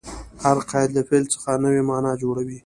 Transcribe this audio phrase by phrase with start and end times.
[0.43, 2.59] هر قید له فعل څخه نوې مانا جوړوي.